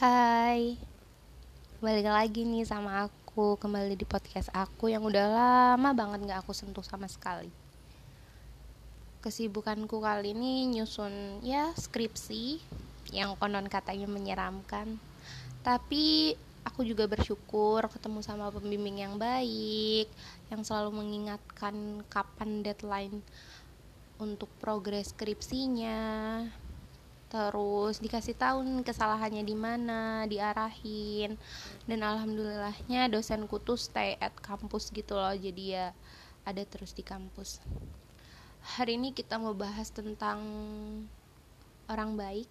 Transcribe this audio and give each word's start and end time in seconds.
Hai, 0.00 0.80
balik 1.84 2.08
lagi 2.08 2.48
nih 2.48 2.64
sama 2.64 3.04
aku 3.04 3.60
Kembali 3.60 4.00
di 4.00 4.08
podcast 4.08 4.48
aku 4.48 4.88
yang 4.88 5.04
udah 5.04 5.28
lama 5.28 5.92
banget 5.92 6.24
gak 6.24 6.40
aku 6.40 6.56
sentuh 6.56 6.80
sama 6.80 7.04
sekali. 7.04 7.52
Kesibukanku 9.20 10.00
kali 10.00 10.32
ini 10.32 10.72
nyusun 10.72 11.44
ya 11.44 11.76
skripsi 11.76 12.64
Yang 13.12 13.36
konon 13.36 13.68
katanya 13.68 14.08
menyeramkan. 14.08 14.96
Tapi 15.60 16.32
aku 16.64 16.80
juga 16.88 17.04
bersyukur 17.04 17.84
ketemu 17.92 18.24
sama 18.24 18.48
pembimbing 18.48 19.04
yang 19.04 19.20
baik 19.20 20.08
Yang 20.48 20.64
selalu 20.64 20.96
mengingatkan 20.96 21.76
kapan 22.08 22.64
deadline 22.64 23.20
untuk 24.16 24.48
progres 24.64 25.12
skripsinya 25.12 26.00
terus 27.30 28.02
dikasih 28.02 28.34
tahu 28.34 28.82
kesalahannya 28.82 29.46
di 29.46 29.54
mana 29.54 30.26
diarahin. 30.26 31.38
Dan 31.86 32.02
alhamdulillahnya 32.02 33.06
dosenku 33.06 33.62
tuh 33.62 33.78
stay 33.78 34.18
at 34.18 34.34
kampus 34.42 34.90
gitu 34.90 35.14
loh 35.14 35.32
jadi 35.32 35.64
ya 35.64 35.86
ada 36.42 36.66
terus 36.66 36.90
di 36.90 37.06
kampus. 37.06 37.62
Hari 38.76 38.98
ini 38.98 39.14
kita 39.14 39.38
mau 39.38 39.54
bahas 39.54 39.94
tentang 39.94 40.42
orang 41.86 42.18
baik. 42.18 42.50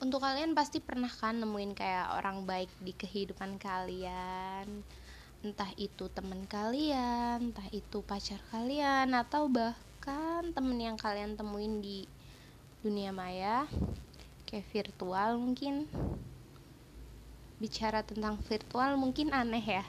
Untuk 0.00 0.24
kalian 0.24 0.56
pasti 0.56 0.80
pernah 0.80 1.12
kan 1.12 1.36
nemuin 1.44 1.76
kayak 1.76 2.16
orang 2.16 2.48
baik 2.48 2.72
di 2.80 2.96
kehidupan 2.96 3.60
kalian? 3.60 4.80
Entah 5.44 5.68
itu 5.76 6.08
teman 6.08 6.48
kalian 6.48 7.52
entah 7.52 7.68
itu 7.72 8.00
pacar 8.04 8.40
kalian 8.48 9.12
atau 9.12 9.48
bahkan 9.48 10.52
temen 10.56 10.76
yang 10.80 10.96
kalian 10.96 11.36
temuin 11.36 11.84
di 11.84 12.04
dunia 12.80 13.12
maya 13.12 13.68
kayak 14.48 14.64
virtual 14.72 15.36
mungkin. 15.36 15.84
Bicara 17.60 18.00
tentang 18.00 18.40
virtual 18.48 18.96
mungkin 18.96 19.36
aneh 19.36 19.60
ya. 19.60 19.84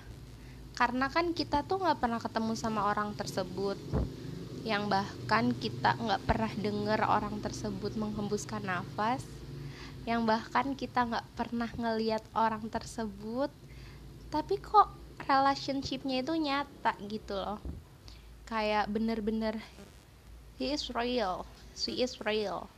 Karena 0.76 1.08
kan 1.08 1.32
kita 1.32 1.64
tuh 1.64 1.80
nggak 1.80 2.04
pernah 2.04 2.20
ketemu 2.20 2.52
sama 2.60 2.92
orang 2.92 3.16
tersebut. 3.16 3.80
Yang 4.68 4.84
bahkan 4.92 5.56
kita 5.56 5.96
nggak 5.96 6.22
pernah 6.28 6.52
dengar 6.60 7.00
orang 7.08 7.40
tersebut 7.40 7.96
menghembuskan 7.96 8.60
nafas. 8.60 9.24
Yang 10.04 10.22
bahkan 10.28 10.76
kita 10.76 11.08
nggak 11.08 11.28
pernah 11.40 11.72
ngeliat 11.72 12.28
orang 12.36 12.68
tersebut. 12.68 13.50
Tapi 14.28 14.60
kok 14.60 14.92
relationshipnya 15.24 16.28
itu 16.28 16.36
nyata 16.36 16.92
gitu 17.08 17.40
loh. 17.40 17.64
Kayak 18.44 18.92
bener-bener 18.92 19.64
he 20.60 20.76
is 20.76 20.92
real 20.94 21.48
she 21.74 22.06
is 22.06 22.22
real 22.22 22.70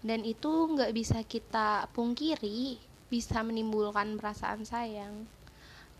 dan 0.00 0.24
itu 0.24 0.48
nggak 0.48 0.96
bisa 0.96 1.20
kita 1.24 1.84
pungkiri 1.92 2.80
bisa 3.10 3.42
menimbulkan 3.42 4.16
perasaan 4.16 4.62
sayang. 4.62 5.26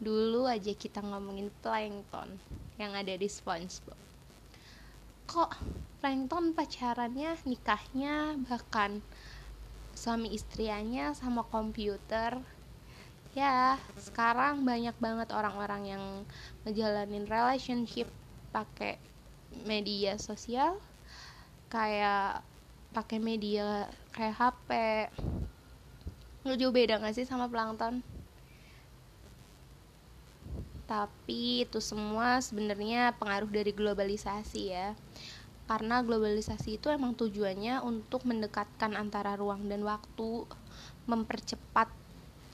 Dulu 0.01 0.49
aja 0.49 0.73
kita 0.73 1.05
ngomongin 1.05 1.53
plankton 1.61 2.41
yang 2.81 2.97
ada 2.97 3.13
di 3.13 3.29
SpongeBob. 3.29 3.99
Kok 5.29 5.53
plankton 6.01 6.57
pacarannya 6.57 7.37
nikahnya 7.45 8.41
bahkan 8.49 9.05
suami 9.93 10.33
istrianya 10.33 11.13
sama 11.13 11.45
komputer? 11.45 12.41
Ya 13.37 13.77
sekarang 14.01 14.65
banyak 14.65 14.97
banget 14.97 15.29
orang-orang 15.35 15.83
yang 15.87 16.05
ngejalanin 16.65 17.29
relationship 17.29 18.09
pakai 18.55 18.97
media 19.67 20.17
sosial. 20.17 20.81
Kayak 21.71 22.43
pakai 22.91 23.19
media 23.23 23.87
kayak 24.13 24.37
HP 24.39 24.69
lu 26.49 26.57
jauh 26.57 26.73
beda 26.73 26.99
gak 26.99 27.15
sih 27.15 27.29
sama 27.29 27.47
plankton 27.47 28.01
tapi 30.91 31.63
itu 31.63 31.79
semua 31.79 32.43
sebenarnya 32.43 33.15
pengaruh 33.15 33.47
dari 33.47 33.71
globalisasi 33.71 34.75
ya. 34.75 34.99
Karena 35.71 36.03
globalisasi 36.03 36.83
itu 36.83 36.91
emang 36.91 37.15
tujuannya 37.15 37.79
untuk 37.87 38.27
mendekatkan 38.27 38.99
antara 38.99 39.39
ruang 39.39 39.71
dan 39.71 39.87
waktu 39.87 40.51
mempercepat 41.07 41.87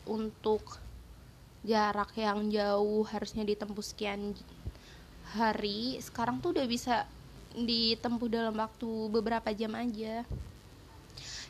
untuk 0.04 0.60
jarak 1.64 2.12
yang 2.20 2.52
jauh 2.52 3.08
harusnya 3.08 3.48
ditempuh 3.48 3.80
sekian 3.80 4.36
hari. 5.32 5.96
Sekarang 6.04 6.44
tuh 6.44 6.52
udah 6.52 6.68
bisa 6.68 7.08
ditempuh 7.56 8.28
dalam 8.28 8.52
waktu 8.60 8.88
beberapa 9.08 9.48
jam 9.56 9.72
aja. 9.72 10.28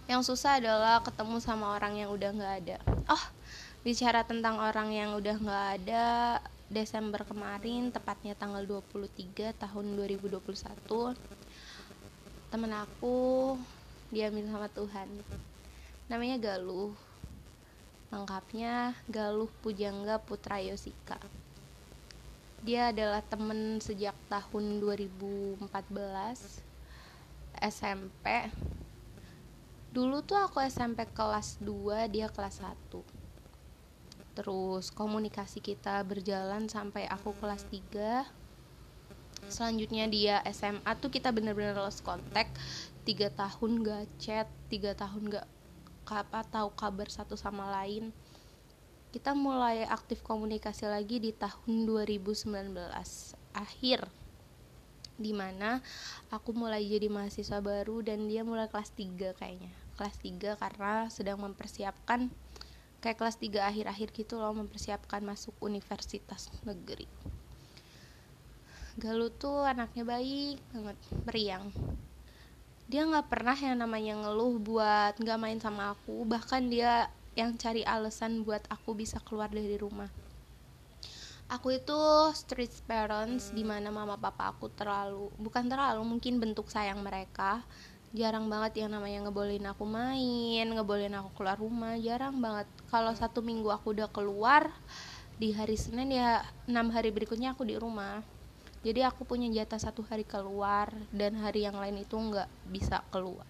Yang 0.07 0.23
susah 0.31 0.63
adalah 0.63 1.03
ketemu 1.03 1.43
sama 1.43 1.75
orang 1.75 1.99
yang 1.99 2.15
udah 2.15 2.31
nggak 2.31 2.55
ada. 2.63 2.79
Oh 3.11 3.25
bicara 3.83 4.23
tentang 4.27 4.59
orang 4.59 4.91
yang 4.95 5.15
udah 5.15 5.37
nggak 5.39 5.67
ada 5.83 6.07
Desember 6.67 7.23
kemarin 7.23 7.95
tepatnya 7.95 8.35
tanggal 8.35 8.63
23 8.67 9.55
tahun 9.55 9.85
2021 9.95 11.15
temen 12.51 12.73
aku 12.75 13.55
diambil 14.11 14.47
sama 14.47 14.69
Tuhan. 14.71 15.09
Namanya 16.07 16.39
Galuh. 16.39 16.95
Lengkapnya 18.15 18.95
Galuh 19.11 19.51
Pujangga 19.63 20.23
Putra 20.23 20.63
Yosika 20.63 21.19
dia 22.65 22.95
adalah 22.95 23.21
temen 23.21 23.83
sejak 23.83 24.15
tahun 24.31 24.81
2014 24.81 25.61
SMP 27.61 28.27
dulu 29.93 30.21
tuh 30.25 30.37
aku 30.37 30.61
SMP 30.65 31.09
kelas 31.13 31.61
2 31.65 32.13
dia 32.13 32.29
kelas 32.29 32.61
1 32.65 32.77
terus 34.37 34.93
komunikasi 34.93 35.65
kita 35.65 36.05
berjalan 36.05 36.69
sampai 36.69 37.09
aku 37.09 37.33
kelas 37.41 37.65
3 37.73 38.47
selanjutnya 39.49 40.05
dia 40.11 40.37
SMA 40.51 40.91
tuh 40.99 41.11
kita 41.13 41.31
bener-bener 41.31 41.77
lost 41.79 42.03
contact. 42.03 42.57
Tiga 43.07 43.31
tahun 43.31 43.87
gak 43.87 44.07
chat 44.19 44.51
tiga 44.67 44.91
tahun 44.99 45.31
gak 45.31 45.47
apa 46.07 46.43
tahu 46.47 46.71
kabar 46.75 47.11
satu 47.11 47.35
sama 47.35 47.67
lain 47.83 48.15
kita 49.15 49.33
mulai 49.33 49.87
aktif 49.87 50.21
komunikasi 50.27 50.91
lagi 50.91 51.23
di 51.23 51.31
tahun 51.31 51.87
2019 51.87 52.75
akhir. 53.55 54.01
Di 55.17 55.33
mana 55.33 55.81
aku 56.29 56.53
mulai 56.53 56.85
jadi 56.85 57.09
mahasiswa 57.09 57.65
baru 57.65 58.05
dan 58.05 58.29
dia 58.29 58.45
mulai 58.45 58.69
kelas 58.69 58.93
3 58.93 59.33
kayaknya. 59.39 59.73
Kelas 59.97 60.17
3 60.21 60.61
karena 60.61 61.09
sedang 61.09 61.41
mempersiapkan 61.41 62.29
kayak 63.01 63.17
kelas 63.17 63.39
3 63.41 63.71
akhir-akhir 63.71 64.09
gitu 64.13 64.37
loh 64.37 64.53
mempersiapkan 64.53 65.25
masuk 65.25 65.57
universitas 65.65 66.53
negeri. 66.67 67.09
Galuh 68.97 69.29
tuh 69.29 69.65
anaknya 69.65 70.09
baik 70.09 70.57
banget 70.73 70.97
meriang. 71.29 71.69
Dia 72.87 73.03
nggak 73.05 73.29
pernah 73.29 73.57
yang 73.57 73.77
namanya 73.81 74.15
ngeluh 74.25 74.57
buat 74.61 75.17
nggak 75.21 75.39
main 75.41 75.59
sama 75.61 75.93
aku 75.93 76.25
bahkan 76.25 76.69
dia 76.69 77.09
yang 77.37 77.55
cari 77.61 77.85
alasan 77.85 78.43
buat 78.43 78.65
aku 78.73 78.97
bisa 78.97 79.21
keluar 79.21 79.53
dari 79.53 79.77
rumah. 79.77 80.09
Aku 81.47 81.71
itu 81.71 82.01
street 82.35 82.75
parents 82.91 83.55
di 83.55 83.63
mana 83.63 83.95
mama 83.95 84.19
papa 84.19 84.51
aku 84.51 84.67
terlalu 84.75 85.31
bukan 85.39 85.71
terlalu 85.71 86.03
mungkin 86.03 86.43
bentuk 86.43 86.67
sayang 86.67 87.05
mereka. 87.07 87.63
Jarang 88.11 88.51
banget 88.51 88.83
yang 88.83 88.91
namanya 88.97 89.29
ngebolehin 89.29 89.69
aku 89.69 89.87
main 89.87 90.67
ngebolehin 90.67 91.15
aku 91.15 91.31
keluar 91.39 91.61
rumah 91.61 91.95
jarang 92.03 92.43
banget. 92.43 92.67
Kalau 92.91 93.15
satu 93.15 93.47
minggu 93.47 93.71
aku 93.71 93.95
udah 93.95 94.11
keluar 94.11 94.75
di 95.39 95.53
hari 95.53 95.79
Senin 95.79 96.11
ya 96.11 96.43
enam 96.67 96.91
hari 96.91 97.15
berikutnya 97.15 97.55
aku 97.55 97.63
di 97.63 97.79
rumah. 97.79 98.27
Jadi 98.83 99.07
aku 99.07 99.23
punya 99.23 99.47
jatah 99.53 99.79
satu 99.79 100.03
hari 100.03 100.27
keluar 100.27 100.91
dan 101.15 101.39
hari 101.39 101.63
yang 101.63 101.79
lain 101.79 102.03
itu 102.03 102.17
nggak 102.19 102.51
bisa 102.67 103.07
keluar. 103.15 103.47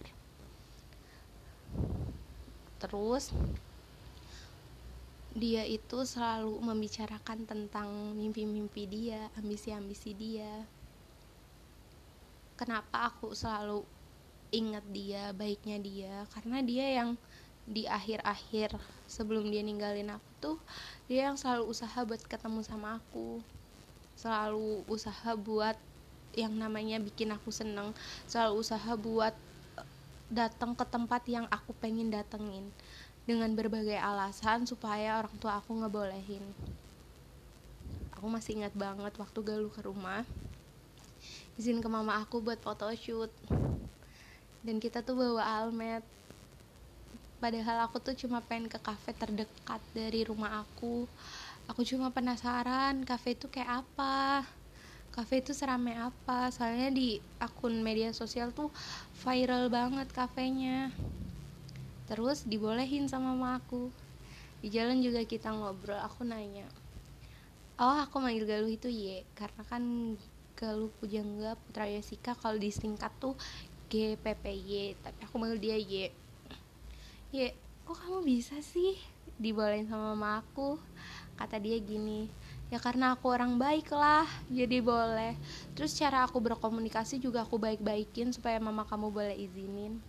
Terus 2.77 3.33
dia 5.37 5.69
itu 5.69 6.01
selalu 6.09 6.57
membicarakan 6.65 7.45
tentang 7.45 8.17
mimpi-mimpi 8.17 8.89
dia, 8.89 9.29
ambisi-ambisi 9.37 10.17
dia. 10.17 10.65
Kenapa 12.57 13.13
aku 13.13 13.37
selalu 13.37 13.85
ingat 14.49 14.81
dia, 14.89 15.37
baiknya 15.37 15.77
dia? 15.77 16.15
Karena 16.33 16.65
dia 16.65 16.89
yang 16.89 17.21
di 17.69 17.85
akhir-akhir 17.85 18.81
sebelum 19.05 19.53
dia 19.53 19.61
ninggalin 19.61 20.15
aku 20.15 20.31
tuh 20.39 20.59
dia 21.11 21.29
yang 21.29 21.37
selalu 21.37 21.69
usaha 21.69 22.01
buat 22.01 22.23
ketemu 22.25 22.65
sama 22.65 22.97
aku. 22.97 23.45
Selalu 24.17 24.89
usaha 24.89 25.37
buat 25.37 25.77
yang 26.33 26.57
namanya 26.57 26.97
bikin 26.97 27.29
aku 27.37 27.53
seneng, 27.53 27.93
selalu 28.25 28.65
usaha 28.65 28.93
buat 28.97 29.37
datang 30.33 30.73
ke 30.73 30.85
tempat 30.89 31.29
yang 31.29 31.45
aku 31.53 31.77
pengen 31.77 32.09
datengin 32.09 32.73
dengan 33.27 33.51
berbagai 33.59 33.99
alasan 33.99 34.71
supaya 34.71 35.19
orang 35.19 35.35
tua 35.43 35.59
aku 35.59 35.75
ngebolehin. 35.83 36.47
Aku 38.15 38.31
masih 38.31 38.63
ingat 38.63 38.73
banget 38.73 39.13
waktu 39.19 39.39
galuh 39.43 39.69
ke 39.69 39.83
rumah. 39.83 40.23
Izin 41.59 41.83
ke 41.83 41.89
mama 41.91 42.23
aku 42.23 42.39
buat 42.39 42.63
photoshoot 42.63 43.35
dan 44.63 44.79
kita 44.79 45.03
tuh 45.03 45.19
bawa 45.19 45.43
almet. 45.43 46.07
Padahal 47.43 47.85
aku 47.85 48.01
tuh 48.01 48.15
cuma 48.17 48.41
pengen 48.41 48.71
ke 48.71 48.79
kafe 48.81 49.13
terdekat 49.13 49.83
dari 49.93 50.25
rumah 50.25 50.65
aku. 50.65 51.05
Aku 51.67 51.83
cuma 51.83 52.15
penasaran 52.15 53.03
kafe 53.03 53.35
itu 53.35 53.51
kayak 53.51 53.85
apa? 53.85 54.47
Kafe 55.11 55.43
itu 55.43 55.51
seramai 55.51 55.99
apa? 55.99 56.49
Soalnya 56.55 56.95
di 56.95 57.19
akun 57.43 57.83
media 57.83 58.15
sosial 58.15 58.55
tuh 58.55 58.71
viral 59.21 59.67
banget 59.69 60.09
kafenya 60.15 60.95
terus 62.07 62.47
dibolehin 62.47 63.11
sama 63.11 63.35
mama 63.35 63.61
aku. 63.61 63.91
Di 64.65 64.73
jalan 64.73 65.05
juga 65.05 65.21
kita 65.23 65.53
ngobrol 65.53 66.01
aku 66.01 66.25
nanya 66.25 66.65
oh 67.77 67.97
aku 68.01 68.17
manggil 68.25 68.49
Galuh 68.49 68.73
itu 68.73 68.89
Ye 68.89 69.29
karena 69.37 69.63
kan 69.69 70.17
Galuh 70.57 70.89
Pujangga 70.97 71.61
Putra 71.61 71.85
Yasika 71.85 72.33
kalau 72.33 72.57
disingkat 72.57 73.13
tuh 73.21 73.37
GPPY 73.93 74.97
tapi 75.05 75.21
aku 75.29 75.37
manggil 75.37 75.61
dia 75.61 75.77
Ye 75.77 76.09
Ye 77.33 77.53
kok 77.85 78.01
kamu 78.01 78.25
bisa 78.25 78.57
sih 78.65 78.97
dibolehin 79.37 79.87
sama 79.87 80.17
mama 80.17 80.41
aku? 80.41 80.81
Kata 81.37 81.61
dia 81.61 81.77
gini 81.77 82.33
ya 82.73 82.81
karena 82.81 83.15
aku 83.15 83.29
orang 83.31 83.61
baik 83.61 83.93
lah 83.93 84.25
jadi 84.49 84.81
boleh. 84.81 85.37
Terus 85.77 85.93
cara 85.95 86.25
aku 86.25 86.41
berkomunikasi 86.41 87.21
juga 87.21 87.45
aku 87.45 87.61
baik-baikin 87.61 88.33
supaya 88.33 88.57
mama 88.57 88.89
kamu 88.89 89.13
boleh 89.13 89.37
izinin 89.37 90.01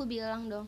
aku 0.00 0.08
bilang 0.08 0.48
dong 0.48 0.64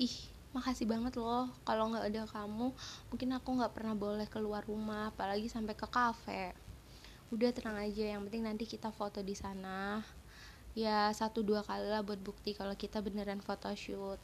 ih 0.00 0.32
makasih 0.56 0.88
banget 0.88 1.20
loh 1.20 1.44
kalau 1.68 1.92
nggak 1.92 2.08
ada 2.08 2.24
kamu. 2.24 2.72
Mungkin 3.12 3.28
aku 3.36 3.48
nggak 3.60 3.72
pernah 3.76 3.92
boleh 3.92 4.24
keluar 4.32 4.64
rumah 4.64 5.12
apalagi 5.12 5.44
sampai 5.52 5.76
ke 5.76 5.84
kafe. 5.84 6.56
Udah 7.28 7.52
tenang 7.52 7.84
aja 7.84 8.16
yang 8.16 8.24
penting 8.24 8.48
nanti 8.48 8.64
kita 8.64 8.88
foto 8.88 9.20
di 9.20 9.36
sana. 9.36 10.00
Ya 10.72 11.12
satu 11.12 11.44
dua 11.44 11.60
kali 11.60 11.84
lah 11.84 12.00
buat 12.00 12.16
bukti 12.24 12.56
kalau 12.56 12.72
kita 12.72 13.04
beneran 13.04 13.44
photoshoot. 13.44 14.20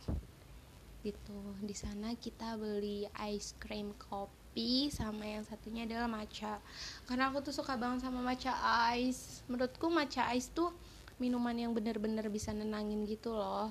Gitu. 1.04 1.40
Di 1.60 1.76
sana 1.76 2.16
kita 2.16 2.56
beli 2.56 3.04
ice 3.28 3.52
cream 3.60 3.92
kopi 4.00 4.88
sama 4.88 5.28
yang 5.28 5.44
satunya 5.44 5.84
adalah 5.84 6.08
matcha. 6.08 6.56
Karena 7.04 7.28
aku 7.28 7.44
tuh 7.44 7.52
suka 7.52 7.76
banget 7.76 8.08
sama 8.08 8.24
matcha 8.24 8.56
ice. 8.96 9.44
Menurutku 9.44 9.92
matcha 9.92 10.24
ice 10.32 10.48
tuh 10.56 10.72
minuman 11.20 11.52
yang 11.52 11.76
bener-bener 11.76 12.24
bisa 12.32 12.56
nenangin 12.56 13.04
gitu 13.04 13.36
loh 13.36 13.68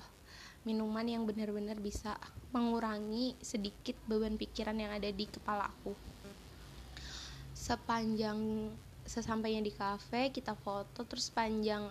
minuman 0.67 1.07
yang 1.07 1.23
benar-benar 1.23 1.79
bisa 1.79 2.19
mengurangi 2.51 3.39
sedikit 3.39 3.95
beban 4.03 4.35
pikiran 4.35 4.75
yang 4.75 4.91
ada 4.91 5.07
di 5.07 5.23
kepala 5.23 5.71
aku. 5.71 5.95
Sepanjang 7.55 8.67
sesampainya 9.07 9.63
di 9.63 9.71
kafe 9.71 10.35
kita 10.35 10.51
foto 10.59 11.07
terus 11.07 11.31
panjang 11.31 11.87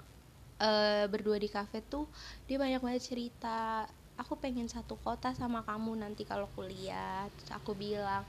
uh, 0.61 1.05
berdua 1.08 1.40
di 1.40 1.49
kafe 1.49 1.81
tuh 1.81 2.05
dia 2.44 2.61
banyak 2.61 2.84
banget 2.84 3.08
cerita 3.08 3.88
aku 4.17 4.37
pengen 4.40 4.67
satu 4.67 4.96
kota 5.00 5.32
sama 5.37 5.62
kamu 5.64 6.00
nanti 6.00 6.25
kalau 6.25 6.49
kuliah. 6.56 7.28
Terus 7.37 7.50
aku 7.52 7.76
bilang 7.76 8.25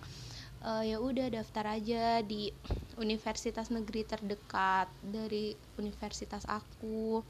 e, 0.61 0.93
ya 0.93 0.97
udah 0.99 1.31
daftar 1.31 1.79
aja 1.79 2.21
di 2.21 2.51
universitas 2.99 3.71
negeri 3.71 4.03
terdekat 4.03 4.91
dari 5.01 5.55
universitas 5.79 6.43
aku 6.45 7.23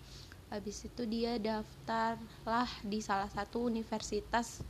habis 0.48 0.80
itu 0.88 1.04
dia 1.04 1.36
daftar 1.36 2.16
lah 2.48 2.70
di 2.84 3.04
salah 3.04 3.28
satu 3.28 3.68
universitas 3.68 4.64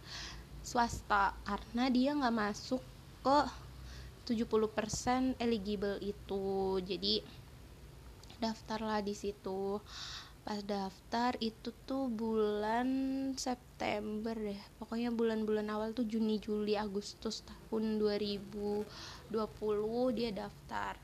swasta. 0.65 1.37
Karena 1.45 1.87
dia 1.87 2.11
nggak 2.17 2.35
masuk 2.35 2.81
ke 3.21 3.39
70% 4.27 5.39
eligible 5.39 6.01
itu. 6.03 6.81
Jadi 6.83 7.23
daftarlah 8.41 8.99
di 8.99 9.15
situ. 9.15 9.79
Pas 10.47 10.63
daftar 10.63 11.35
itu 11.43 11.75
tuh 11.83 12.07
bulan 12.07 12.87
September 13.35 14.31
deh. 14.31 14.59
Pokoknya 14.79 15.11
bulan-bulan 15.11 15.67
awal 15.71 15.91
tuh 15.91 16.07
Juni 16.07 16.39
Juli 16.39 16.79
Agustus 16.79 17.43
tahun 17.43 17.99
2020 17.99 18.87
dia 20.15 20.31
daftar 20.31 20.95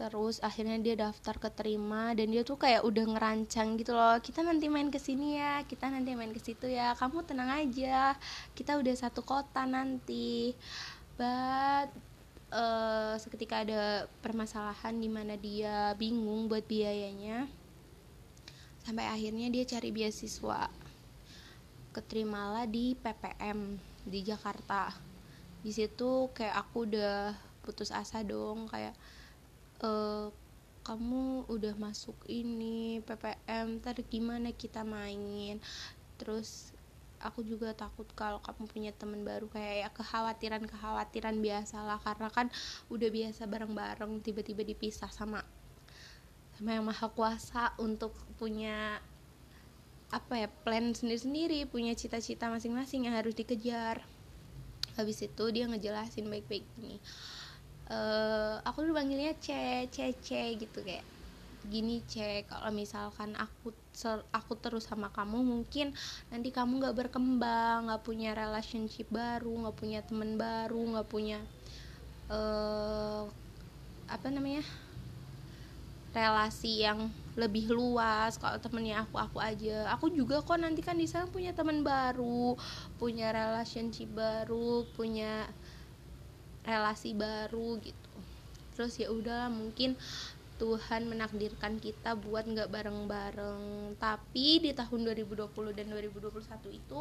terus 0.00 0.40
akhirnya 0.40 0.80
dia 0.80 0.96
daftar 0.96 1.36
keterima 1.36 2.16
dan 2.16 2.32
dia 2.32 2.40
tuh 2.40 2.56
kayak 2.56 2.88
udah 2.88 3.04
ngerancang 3.04 3.76
gitu 3.76 3.92
loh 3.92 4.16
kita 4.16 4.40
nanti 4.40 4.72
main 4.72 4.88
ke 4.88 4.96
sini 4.96 5.36
ya 5.36 5.60
kita 5.68 5.92
nanti 5.92 6.16
main 6.16 6.32
ke 6.32 6.40
situ 6.40 6.72
ya 6.72 6.96
kamu 6.96 7.20
tenang 7.28 7.52
aja 7.52 8.16
kita 8.56 8.80
udah 8.80 8.94
satu 8.96 9.20
kota 9.20 9.68
nanti. 9.68 10.56
But 11.20 11.92
uh, 12.48 13.14
seketika 13.20 13.60
ada 13.60 14.08
permasalahan 14.24 14.96
di 14.96 15.08
mana 15.12 15.36
dia 15.36 15.92
bingung 16.00 16.48
buat 16.48 16.64
biayanya 16.64 17.44
sampai 18.80 19.04
akhirnya 19.04 19.52
dia 19.52 19.68
cari 19.68 19.92
beasiswa 19.92 20.72
keterimalah 21.92 22.64
di 22.64 22.96
PPM 22.96 23.76
di 24.08 24.24
Jakarta. 24.24 24.96
Di 25.60 25.76
situ 25.76 26.32
kayak 26.32 26.56
aku 26.56 26.88
udah 26.88 27.36
putus 27.60 27.92
asa 27.92 28.24
dong 28.24 28.64
kayak 28.72 28.96
e, 29.80 29.90
kamu 30.80 31.44
udah 31.48 31.74
masuk 31.76 32.16
ini 32.24 33.04
PPM 33.04 33.80
ntar 33.80 34.00
gimana 34.08 34.52
kita 34.52 34.80
main? 34.84 35.60
Terus 36.16 36.72
aku 37.20 37.44
juga 37.44 37.76
takut 37.76 38.08
kalau 38.16 38.40
kamu 38.40 38.64
punya 38.64 38.92
teman 38.96 39.20
baru 39.20 39.44
kayak 39.52 39.76
ya 39.76 39.88
kekhawatiran 39.92 40.64
kekhawatiran 40.64 41.36
biasalah 41.44 42.00
karena 42.00 42.28
kan 42.32 42.48
udah 42.88 43.08
biasa 43.12 43.44
bareng-bareng 43.44 44.24
tiba-tiba 44.24 44.64
dipisah 44.64 45.12
sama 45.12 45.44
sama 46.56 46.80
yang 46.80 46.84
maha 46.88 47.12
kuasa 47.12 47.76
untuk 47.76 48.16
punya 48.40 49.04
apa 50.10 50.34
ya 50.42 50.48
plan 50.50 50.90
sendiri-sendiri 50.96 51.68
punya 51.68 51.92
cita-cita 51.94 52.50
masing-masing 52.50 53.06
yang 53.06 53.14
harus 53.14 53.36
dikejar. 53.36 54.02
Habis 54.98 55.22
itu 55.22 55.44
dia 55.54 55.70
ngejelasin 55.70 56.26
baik-baik 56.26 56.66
gini 56.76 56.98
e, 57.90 57.98
aku 58.62 58.86
dulu 58.86 58.94
panggilnya 59.02 59.34
C 59.42 59.50
C 59.90 60.14
C 60.22 60.54
gitu 60.54 60.86
kayak 60.86 61.02
gini 61.66 62.00
C. 62.08 62.46
Kalau 62.48 62.70
misalkan 62.72 63.36
aku 63.36 63.74
aku 64.32 64.52
terus 64.62 64.88
sama 64.88 65.12
kamu 65.12 65.44
mungkin 65.44 65.92
nanti 66.32 66.48
kamu 66.54 66.80
nggak 66.80 66.96
berkembang 66.96 67.90
nggak 67.90 68.00
punya 68.06 68.32
relationship 68.32 69.10
baru 69.12 69.66
nggak 69.66 69.76
punya 69.76 70.00
teman 70.00 70.40
baru 70.40 70.80
nggak 70.96 71.08
punya 71.10 71.44
uh, 72.32 73.28
apa 74.08 74.26
namanya 74.32 74.64
relasi 76.10 76.82
yang 76.82 77.12
lebih 77.38 77.70
luas. 77.70 78.34
Kalau 78.40 78.58
temennya 78.58 79.06
aku 79.06 79.20
aku 79.20 79.38
aja. 79.38 79.86
Aku 79.94 80.10
juga 80.10 80.42
kok 80.42 80.58
nanti 80.58 80.82
kan 80.82 80.98
di 80.98 81.06
sana 81.06 81.30
punya 81.30 81.54
teman 81.54 81.86
baru 81.86 82.58
punya 82.98 83.30
relationship 83.30 84.10
baru 84.10 84.88
punya 84.96 85.46
relasi 86.64 87.16
baru 87.16 87.80
gitu. 87.80 88.12
Terus 88.76 88.96
ya 88.96 89.08
udahlah 89.12 89.52
mungkin 89.52 89.96
Tuhan 90.60 91.08
menakdirkan 91.08 91.80
kita 91.80 92.16
buat 92.20 92.44
nggak 92.44 92.68
bareng-bareng. 92.68 93.96
Tapi 93.96 94.60
di 94.60 94.70
tahun 94.76 95.08
2020 95.08 95.48
dan 95.72 95.86
2021 95.88 96.68
itu 96.68 97.00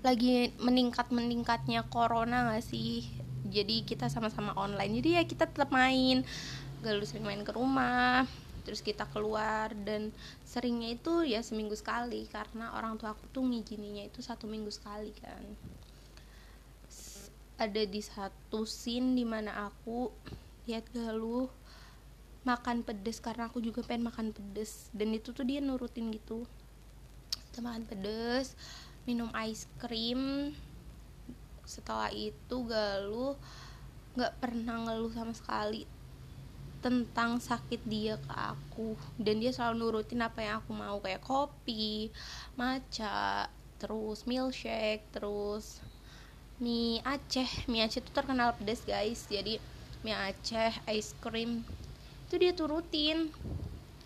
lagi 0.00 0.50
meningkat 0.58 1.12
meningkatnya 1.12 1.86
corona 1.86 2.50
gak 2.50 2.64
sih? 2.66 3.06
Jadi 3.46 3.86
kita 3.86 4.10
sama-sama 4.10 4.56
online. 4.58 4.98
Jadi 4.98 5.08
ya 5.18 5.22
kita 5.22 5.46
tetap 5.46 5.70
main 5.70 6.26
Galuh 6.80 7.04
sering 7.04 7.28
main 7.28 7.44
ke 7.44 7.52
rumah 7.52 8.24
terus 8.64 8.80
kita 8.80 9.06
keluar. 9.12 9.70
Dan 9.76 10.10
seringnya 10.42 10.96
itu 10.96 11.22
ya 11.28 11.44
seminggu 11.44 11.76
sekali 11.78 12.26
karena 12.26 12.74
orang 12.74 12.96
tua 12.98 13.14
aku 13.14 13.28
tuh 13.30 13.44
ngizininya 13.46 14.08
itu 14.08 14.18
satu 14.24 14.50
minggu 14.50 14.72
sekali 14.72 15.14
kan 15.20 15.44
ada 17.60 17.84
di 17.84 18.00
satu 18.00 18.64
scene 18.64 19.12
di 19.12 19.28
mana 19.28 19.68
aku 19.68 20.08
lihat 20.64 20.88
Galuh 20.96 21.52
makan 22.40 22.80
pedes 22.80 23.20
karena 23.20 23.52
aku 23.52 23.60
juga 23.60 23.84
pengen 23.84 24.08
makan 24.08 24.32
pedes. 24.32 24.88
Dan 24.96 25.12
itu 25.12 25.36
tuh 25.36 25.44
dia 25.44 25.60
nurutin 25.60 26.08
gitu. 26.08 26.48
Kita 27.28 27.60
makan 27.60 27.84
pedes 27.84 28.56
minum 29.04 29.28
ice 29.44 29.68
cream. 29.76 30.56
Setelah 31.68 32.08
itu 32.16 32.56
Galuh 32.64 33.36
nggak 34.16 34.40
pernah 34.40 34.88
ngeluh 34.88 35.12
sama 35.12 35.36
sekali 35.36 35.84
tentang 36.80 37.36
sakit 37.44 37.84
dia 37.84 38.16
ke 38.16 38.32
aku. 38.32 38.96
Dan 39.20 39.44
dia 39.44 39.52
selalu 39.52 39.76
nurutin 39.84 40.24
apa 40.24 40.40
yang 40.40 40.64
aku 40.64 40.72
mau 40.72 40.96
kayak 41.04 41.20
kopi, 41.20 42.08
matcha, 42.56 43.52
terus 43.76 44.24
milkshake, 44.24 45.04
terus 45.12 45.84
mie 46.60 47.00
Aceh. 47.02 47.66
Mie 47.66 47.82
Aceh 47.82 48.04
itu 48.04 48.12
terkenal 48.12 48.54
pedas 48.54 48.84
guys. 48.84 49.26
Jadi 49.26 49.56
mie 50.04 50.14
Aceh, 50.14 50.76
ice 50.86 51.16
cream 51.18 51.64
itu 52.28 52.34
dia 52.36 52.52
turutin. 52.54 53.32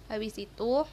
Habis 0.09 0.39
itu 0.39 0.87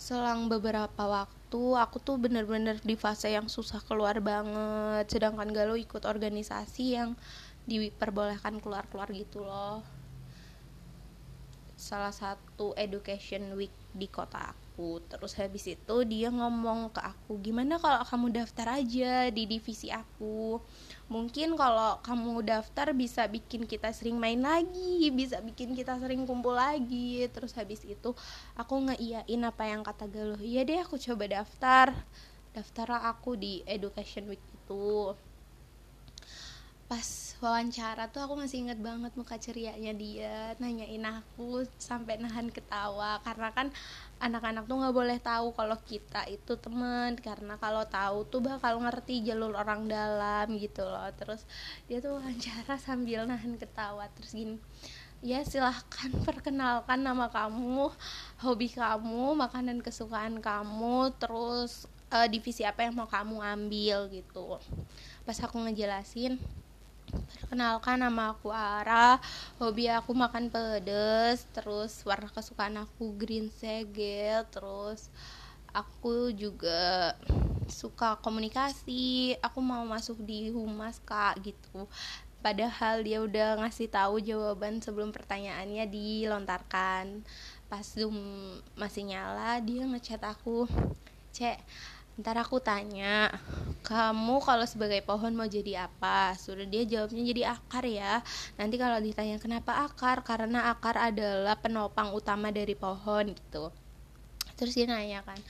selang 0.00 0.48
beberapa 0.48 1.04
waktu 1.04 1.62
aku 1.76 2.00
tuh 2.00 2.16
bener-bener 2.16 2.80
di 2.80 2.96
fase 2.96 3.36
yang 3.36 3.52
susah 3.52 3.84
keluar 3.84 4.16
banget 4.24 5.12
sedangkan 5.12 5.52
Galuh 5.52 5.76
ikut 5.76 6.08
organisasi 6.08 6.96
yang 6.96 7.12
diperbolehkan 7.68 8.64
keluar-keluar 8.64 9.12
gitu 9.12 9.44
loh 9.44 9.84
salah 11.76 12.16
satu 12.16 12.72
education 12.80 13.56
week 13.60 13.72
di 13.92 14.08
kota 14.08 14.56
aku. 14.80 15.04
Terus 15.04 15.32
habis 15.36 15.64
itu 15.68 15.96
dia 16.08 16.32
ngomong 16.32 16.88
ke 16.88 17.04
aku 17.04 17.36
gimana 17.44 17.76
kalau 17.76 18.00
kamu 18.00 18.26
daftar 18.40 18.80
aja 18.80 19.28
di 19.28 19.44
divisi 19.44 19.92
aku? 19.92 20.56
Mungkin 21.12 21.52
kalau 21.60 22.00
kamu 22.00 22.40
daftar 22.40 22.96
bisa 22.96 23.28
bikin 23.28 23.68
kita 23.68 23.92
sering 23.92 24.16
main 24.16 24.40
lagi 24.40 25.12
bisa 25.12 25.44
bikin 25.44 25.76
kita 25.76 26.00
sering 26.00 26.24
kumpul 26.24 26.56
lagi. 26.56 27.28
Terus 27.28 27.52
habis 27.60 27.84
itu 27.84 28.16
aku 28.56 28.74
ngeiyain 28.88 29.42
apa 29.44 29.68
yang 29.68 29.84
kata 29.84 30.08
Galuh 30.08 30.40
iya 30.40 30.64
deh 30.64 30.80
aku 30.80 30.96
coba 30.96 31.28
daftar. 31.28 31.92
Daftarlah 32.56 33.12
aku 33.12 33.36
di 33.36 33.62
education 33.68 34.26
week 34.32 34.42
itu 34.48 35.14
pas 36.90 37.38
wawancara 37.38 38.10
tuh 38.10 38.26
aku 38.26 38.34
masih 38.34 38.66
inget 38.66 38.82
banget 38.82 39.14
muka 39.14 39.38
cerianya 39.38 39.94
dia 39.94 40.58
nanyain 40.58 41.06
aku 41.06 41.62
sampai 41.78 42.18
nahan 42.18 42.50
ketawa. 42.50 43.22
Karena 43.22 43.54
kan 43.54 43.70
anak-anak 44.18 44.66
tuh 44.66 44.74
nggak 44.74 44.96
boleh 44.98 45.18
tahu 45.22 45.54
kalau 45.54 45.78
kita 45.86 46.26
itu 46.26 46.58
teman. 46.58 47.14
Karena 47.14 47.54
kalau 47.62 47.86
tahu 47.86 48.26
tuh 48.26 48.42
bakal 48.42 48.82
ngerti 48.82 49.22
jalur 49.22 49.54
orang 49.54 49.86
dalam 49.86 50.50
gitu 50.58 50.82
loh. 50.82 51.06
Terus 51.14 51.46
dia 51.86 52.02
tuh 52.02 52.18
wawancara 52.18 52.74
sambil 52.74 53.22
nahan 53.22 53.54
ketawa. 53.54 54.10
Terus 54.18 54.34
gini 54.34 54.58
ya 55.22 55.46
silahkan 55.46 56.10
perkenalkan 56.26 57.06
nama 57.06 57.30
kamu 57.30 57.86
hobi 58.42 58.66
kamu 58.66 59.38
makanan 59.38 59.78
kesukaan 59.78 60.42
kamu 60.42 61.12
terus 61.22 61.86
uh, 62.10 62.26
divisi 62.26 62.66
apa 62.66 62.82
yang 62.82 62.98
mau 62.98 63.06
kamu 63.06 63.38
ambil 63.38 64.10
gitu. 64.10 64.58
Pas 65.22 65.38
aku 65.38 65.54
ngejelasin 65.62 66.42
Perkenalkan 67.10 68.00
nama 68.02 68.32
aku 68.32 68.54
Ara. 68.54 69.18
Hobi 69.58 69.90
aku 69.90 70.14
makan 70.14 70.48
pedes 70.48 71.44
Terus 71.50 72.02
warna 72.06 72.30
kesukaan 72.30 72.78
aku 72.78 73.14
green 73.18 73.50
segel 73.50 74.46
Terus 74.48 75.10
aku 75.70 76.34
juga 76.34 77.14
suka 77.70 78.18
komunikasi. 78.18 79.38
Aku 79.42 79.62
mau 79.62 79.86
masuk 79.86 80.18
di 80.22 80.50
humas 80.50 80.98
kak 81.02 81.38
gitu. 81.42 81.86
Padahal 82.40 83.04
dia 83.04 83.20
udah 83.20 83.60
ngasih 83.60 83.92
tahu 83.92 84.18
jawaban 84.18 84.80
sebelum 84.80 85.12
pertanyaannya 85.12 85.86
dilontarkan. 85.86 87.22
Pas 87.70 87.86
Zoom 87.86 88.16
masih 88.74 89.06
nyala 89.06 89.62
dia 89.62 89.86
ngechat 89.86 90.24
aku 90.26 90.66
Cek 91.30 91.62
Ntar 92.20 92.36
aku 92.36 92.60
tanya, 92.60 93.32
kamu 93.80 94.44
kalau 94.44 94.68
sebagai 94.68 95.00
pohon 95.00 95.32
mau 95.32 95.48
jadi 95.48 95.88
apa? 95.88 96.36
Sudah 96.36 96.68
dia 96.68 96.84
jawabnya 96.84 97.24
jadi 97.24 97.42
akar 97.56 97.84
ya. 97.88 98.20
Nanti 98.60 98.76
kalau 98.76 99.00
ditanya 99.00 99.40
kenapa 99.40 99.88
akar? 99.88 100.20
Karena 100.20 100.68
akar 100.68 101.00
adalah 101.00 101.56
penopang 101.56 102.12
utama 102.12 102.52
dari 102.52 102.76
pohon 102.76 103.32
gitu. 103.32 103.72
Terus 104.60 104.76
dia 104.76 104.84
nanya 104.84 105.24
kan, 105.24 105.40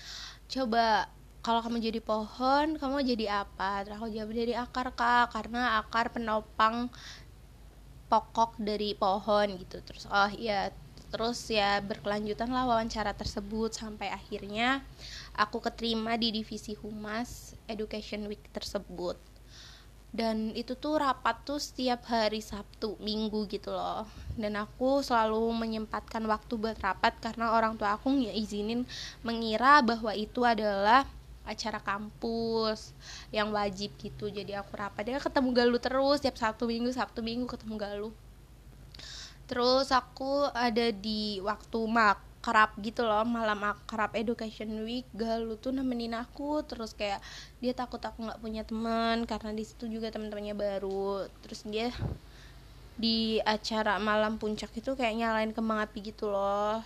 coba 0.47 1.11
kalau 1.43 1.59
kamu 1.59 1.83
jadi 1.83 1.99
pohon, 1.99 2.79
kamu 2.79 3.03
jadi 3.03 3.43
apa? 3.43 3.83
Terus 3.83 3.99
aku 3.99 4.09
jawab 4.15 4.31
jadi 4.31 4.55
akar 4.63 4.95
kak, 4.95 5.35
karena 5.35 5.83
akar 5.83 6.15
penopang 6.15 6.87
pokok 8.07 8.63
dari 8.63 8.95
pohon 8.95 9.59
gitu. 9.59 9.83
Terus 9.83 10.07
oh 10.07 10.31
iya, 10.39 10.71
terus 11.11 11.51
ya 11.51 11.83
berkelanjutan 11.83 12.55
lah 12.55 12.71
wawancara 12.71 13.11
tersebut 13.19 13.75
sampai 13.75 14.15
akhirnya 14.15 14.87
aku 15.41 15.65
keterima 15.65 16.21
di 16.21 16.29
divisi 16.37 16.77
humas 16.77 17.57
education 17.65 18.29
week 18.29 18.45
tersebut. 18.53 19.17
Dan 20.11 20.53
itu 20.59 20.75
tuh 20.75 20.99
rapat 20.99 21.47
tuh 21.47 21.63
setiap 21.63 22.03
hari 22.11 22.43
Sabtu 22.43 22.99
Minggu 23.01 23.47
gitu 23.47 23.73
loh. 23.73 24.05
Dan 24.37 24.59
aku 24.59 25.01
selalu 25.01 25.49
menyempatkan 25.55 26.21
waktu 26.27 26.61
buat 26.61 26.77
rapat 26.83 27.17
karena 27.23 27.55
orang 27.57 27.79
tua 27.79 27.97
aku 27.97 28.11
nggak 28.11 28.37
izinin 28.37 28.83
mengira 29.23 29.81
bahwa 29.81 30.11
itu 30.13 30.43
adalah 30.43 31.07
acara 31.47 31.79
kampus 31.81 32.91
yang 33.31 33.55
wajib 33.55 33.95
gitu. 34.03 34.29
Jadi 34.29 34.53
aku 34.59 34.77
rapat 34.77 35.09
dia 35.09 35.23
ketemu 35.23 35.49
Galuh 35.57 35.81
terus 35.81 36.21
setiap 36.21 36.37
Sabtu 36.37 36.67
Minggu 36.67 36.91
Sabtu 36.91 37.23
Minggu 37.23 37.47
ketemu 37.47 37.75
Galuh. 37.79 38.15
Terus 39.47 39.95
aku 39.95 40.47
ada 40.51 40.91
di 40.91 41.39
waktu 41.43 41.79
mak 41.87 42.30
kerap 42.41 42.73
gitu 42.81 43.05
loh 43.05 43.21
malam 43.29 43.61
akrab 43.65 44.17
education 44.17 44.85
week 44.89 45.05
galuh 45.13 45.61
tuh 45.61 45.77
nemenin 45.77 46.17
aku 46.17 46.65
terus 46.65 46.97
kayak 46.97 47.21
dia 47.61 47.77
takut 47.77 48.01
aku 48.01 48.25
nggak 48.25 48.41
punya 48.41 48.63
teman 48.65 49.29
karena 49.29 49.53
di 49.53 49.65
situ 49.69 49.93
juga 49.93 50.09
teman-temannya 50.09 50.57
baru 50.57 51.29
terus 51.45 51.69
dia 51.69 51.93
di 53.01 53.41
acara 53.41 53.97
malam 53.97 54.37
puncak 54.37 54.77
itu 54.77 54.93
kayak 54.93 55.17
nyalain 55.17 55.57
kembang 55.57 55.81
api 55.81 56.13
gitu 56.13 56.29
loh. 56.29 56.85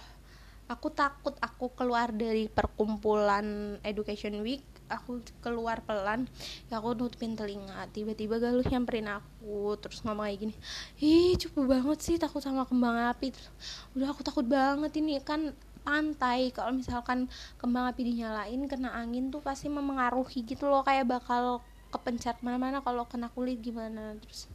Aku 0.71 0.95
takut 0.95 1.35
aku 1.43 1.75
keluar 1.75 2.15
dari 2.15 2.47
perkumpulan 2.47 3.77
education 3.83 4.39
week 4.47 4.63
aku 4.97 5.21
keluar 5.43 5.83
pelan 5.83 6.31
ya 6.71 6.79
aku 6.79 6.95
nutupin 6.95 7.35
telinga. 7.35 7.87
Tiba-tiba 7.91 8.39
Galuh 8.39 8.65
nyamperin 8.65 9.11
aku 9.11 9.77
terus 9.83 10.01
ngomong 10.07 10.27
kayak 10.27 10.39
gini 10.47 10.55
ih 11.03 11.35
cukup 11.39 11.79
banget 11.79 11.99
sih 12.01 12.17
takut 12.17 12.41
sama 12.41 12.65
kembang 12.65 12.97
api. 13.11 13.35
Terus, 13.35 13.51
udah 13.99 14.09
aku 14.15 14.23
takut 14.23 14.47
banget 14.47 14.93
ini 14.99 15.19
kan 15.21 15.53
pantai. 15.85 16.51
Kalau 16.51 16.73
misalkan 16.73 17.29
kembang 17.61 17.87
api 17.93 18.03
dinyalain 18.09 18.65
kena 18.67 18.91
angin 18.97 19.29
tuh 19.29 19.45
pasti 19.45 19.69
memengaruhi 19.69 20.43
gitu 20.43 20.67
loh 20.67 20.81
kayak 20.83 21.07
bakal 21.07 21.61
kepencar 21.93 22.35
mana-mana 22.43 22.83
kalau 22.83 23.07
kena 23.07 23.31
kulit 23.31 23.61
gimana. 23.63 24.17
Terus 24.19 24.49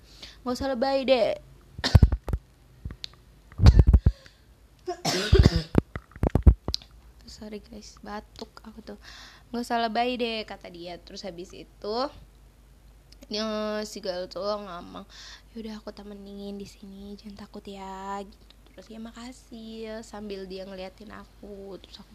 nggak 0.43 0.55
usah 0.57 0.67
lebay 0.73 1.05
deh. 1.07 1.37
Sorry 7.29 7.63
guys 7.63 7.95
batuk 8.03 8.51
aku 8.67 8.83
tuh 8.83 8.99
nggak 9.49 9.63
usah 9.65 9.81
lebay 9.81 10.17
deh 10.17 10.45
kata 10.45 10.69
dia. 10.69 10.97
Terus 11.01 11.25
habis 11.25 11.51
itu 11.53 11.97
dia 13.29 13.45
si 13.85 14.01
gal 14.01 14.25
tuh 14.25 14.41
ngomong 14.41 15.05
yaudah 15.53 15.77
aku 15.77 15.93
temenin 15.93 16.57
di 16.57 16.65
sini 16.65 17.13
jangan 17.13 17.45
takut 17.45 17.61
ya 17.65 18.25
gitu. 18.25 18.45
Terus 18.79 18.95
ya 18.95 18.99
makasih 19.03 19.73
sambil 20.07 20.47
dia 20.47 20.63
ngeliatin 20.63 21.11
aku. 21.11 21.75
Terus 21.83 21.99
aku 21.99 22.13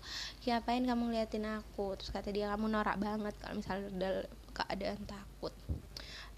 ya 0.49 0.59
ngapain 0.59 0.81
kamu 0.81 1.03
ngeliatin 1.13 1.45
aku? 1.45 1.93
Terus 2.01 2.09
kata 2.09 2.33
dia 2.33 2.49
kamu 2.57 2.73
norak 2.73 2.97
banget 2.97 3.37
kalau 3.37 3.61
misalnya 3.61 3.89
udah 3.93 4.13
keadaan 4.57 5.01
takut. 5.05 5.53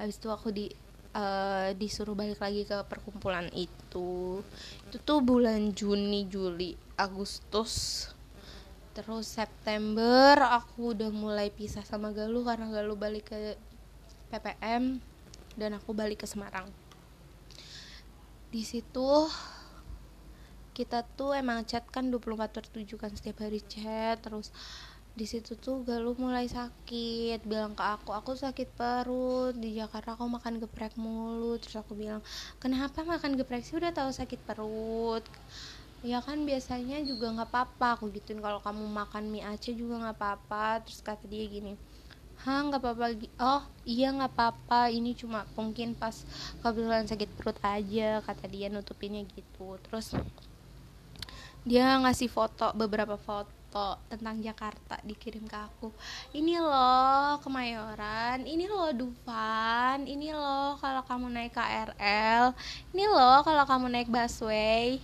Habis 0.03 0.19
itu 0.19 0.29
aku 0.29 0.51
di 0.51 0.67
uh, 1.15 1.71
disuruh 1.79 2.19
balik 2.19 2.43
lagi 2.43 2.67
ke 2.67 2.83
perkumpulan 2.91 3.49
itu. 3.55 4.43
Itu 4.91 4.97
tuh 5.01 5.23
bulan 5.23 5.73
Juni 5.73 6.27
Juli 6.27 6.75
Agustus 6.99 8.09
terus 8.97 9.29
September 9.29 10.41
aku 10.41 10.97
udah 10.97 11.13
mulai 11.13 11.53
pisah 11.53 11.85
sama 11.85 12.17
Galuh 12.17 12.49
karena 12.49 12.73
Galuh 12.73 12.97
balik 12.97 13.29
ke 13.29 13.61
PPM 14.33 15.05
dan 15.53 15.77
aku 15.77 15.93
balik 15.93 16.25
ke 16.25 16.27
Semarang. 16.27 16.73
Di 18.49 18.65
situ 18.65 19.29
kita 20.73 21.05
tuh 21.05 21.37
emang 21.37 21.69
chat 21.69 21.85
kan 21.93 22.09
24 22.09 22.57
per 22.57 22.65
7 22.73 22.89
kan 22.97 23.13
setiap 23.13 23.45
hari 23.45 23.61
chat. 23.61 24.17
Terus 24.25 24.49
di 25.13 25.29
situ 25.29 25.61
tuh 25.61 25.85
Galuh 25.85 26.17
mulai 26.17 26.49
sakit 26.49 27.45
bilang 27.45 27.77
ke 27.77 27.85
aku 27.85 28.17
aku 28.17 28.33
sakit 28.33 28.81
perut 28.81 29.53
di 29.61 29.77
Jakarta 29.77 30.17
aku 30.17 30.25
makan 30.25 30.57
geprek 30.57 30.97
mulu. 30.97 31.61
Terus 31.61 31.85
aku 31.85 31.93
bilang 31.93 32.25
kenapa 32.57 33.05
makan 33.05 33.37
geprek 33.37 33.61
sih? 33.61 33.77
Udah 33.77 33.93
tahu 33.93 34.09
sakit 34.09 34.41
perut 34.41 35.25
ya 36.07 36.23
kan 36.23 36.39
biasanya 36.47 37.03
juga 37.03 37.35
nggak 37.35 37.51
apa-apa 37.51 37.99
aku 37.99 38.15
gituin. 38.15 38.39
Kalau 38.39 38.63
kamu 38.63 38.87
makan 38.87 39.27
mie 39.35 39.43
Aceh 39.43 39.75
juga 39.75 39.99
nggak 39.99 40.17
apa-apa. 40.17 40.87
Terus 40.87 41.03
kata 41.03 41.27
dia 41.27 41.43
gini 41.51 41.75
Hah 42.47 42.63
nggak 42.69 42.79
apa-apa 42.79 43.07
oh 43.43 43.63
iya 43.83 44.15
nggak 44.15 44.31
apa-apa. 44.31 44.81
Ini 44.95 45.19
cuma 45.19 45.43
mungkin 45.59 45.99
pas 45.99 46.23
kebetulan 46.63 47.11
sakit 47.11 47.31
perut 47.35 47.59
aja 47.67 48.23
kata 48.23 48.45
dia 48.47 48.71
nutupinnya 48.71 49.27
gitu. 49.35 49.75
Terus 49.83 50.15
dia 51.67 51.99
ngasih 51.99 52.31
foto 52.31 52.71
beberapa 52.79 53.19
foto 53.19 53.99
tentang 54.07 54.39
Jakarta 54.39 55.03
dikirim 55.03 55.43
ke 55.51 55.59
aku. 55.59 55.91
Ini 56.31 56.63
loh 56.63 57.43
Kemayoran. 57.43 58.47
Ini 58.47 58.71
loh 58.71 58.95
Dufan. 58.95 60.07
Ini 60.07 60.31
loh 60.31 60.79
kalau 60.79 61.03
kamu 61.03 61.27
naik 61.35 61.53
KRL 61.57 62.55
ini 62.95 63.05
loh 63.09 63.43
kalau 63.43 63.65
kamu 63.67 63.87
naik 63.91 64.09
busway 64.09 65.03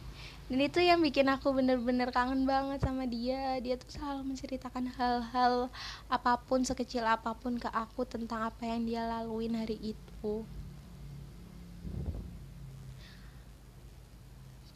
dan 0.52 0.68
itu 0.68 0.85
yang 0.85 1.00
bikin 1.00 1.32
aku 1.32 1.49
bener-bener 1.56 2.12
kangen 2.12 2.44
banget 2.44 2.85
sama 2.85 3.09
dia. 3.09 3.56
Dia 3.64 3.80
tuh 3.80 3.88
selalu 3.88 4.37
menceritakan 4.37 4.85
hal-hal 5.00 5.73
apa 6.12 6.37
pun 6.44 6.61
sekecil 6.61 7.09
apa 7.09 7.32
pun 7.32 7.56
ke 7.56 7.73
aku 7.73 8.04
tentang 8.04 8.52
apa 8.52 8.68
yang 8.68 8.85
dia 8.85 9.09
laluin 9.09 9.56
hari 9.56 9.80
itu. 9.80 10.44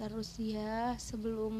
Terus 0.01 0.41
ya 0.41 0.97
sebelum 0.97 1.53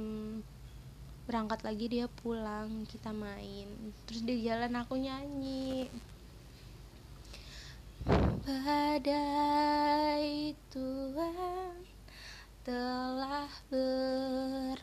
berangkat 1.29 1.61
lagi 1.61 1.85
dia 1.85 2.09
pulang 2.09 2.89
kita 2.89 3.13
main. 3.13 3.69
Terus 4.09 4.25
di 4.25 4.49
jalan 4.49 4.81
aku 4.81 4.97
nyanyi. 4.97 5.93
Badai 8.49 10.57
Tuhan 10.73 11.96
telah 12.67 13.47
berlalu. 13.71 14.75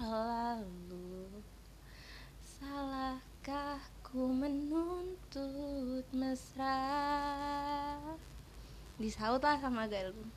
Salahkah 2.39 3.83
ku 3.99 4.31
menuntut 4.31 6.07
mesra? 6.15 6.79
Disaut 8.95 9.43
lah 9.43 9.59
sama 9.59 9.91
Galuh 9.91 10.31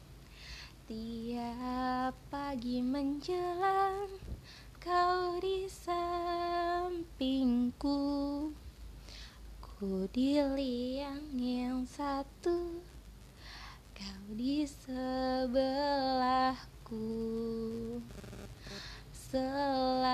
tiap 0.91 2.19
pagi 2.27 2.83
menjelang 2.83 4.11
kau 4.83 5.39
di 5.39 5.71
sampingku. 5.71 6.91
Ku 9.63 10.11
di 10.11 10.43
liang 10.43 11.31
yang 11.39 11.87
satu 11.87 12.83
kau 13.95 14.27
di 14.35 14.67
sebelahku 14.67 16.76
selamanya. 19.11 20.07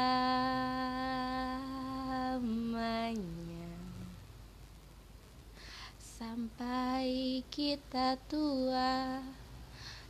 Sampai 6.01 7.45
kita 7.53 8.17
tua 8.25 9.21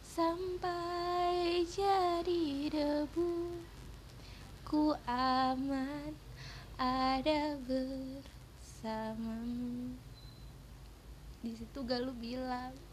sampai 0.06 1.66
jadi 1.66 2.70
debu. 2.70 3.58
Ku 4.62 4.94
aman 5.10 6.14
ada 6.78 7.58
bersamamu. 7.66 9.02
Di 11.42 11.58
situ 11.58 11.82
Galuh 11.82 12.14
bilang 12.22 12.91